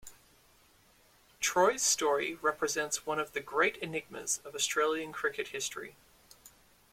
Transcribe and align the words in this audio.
Trott's 1.39 1.83
story 1.83 2.33
represents 2.41 3.05
one 3.05 3.19
of 3.19 3.33
the 3.33 3.39
great 3.39 3.77
enigmas 3.83 4.41
of 4.43 4.55
Australian 4.55 5.13
cricket 5.13 5.49
history. 5.49 5.95